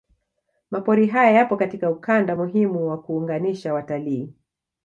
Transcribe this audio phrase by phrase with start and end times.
[0.71, 4.33] Mapori haya yapo katika ukanda muhimu wa kuunganisha watalii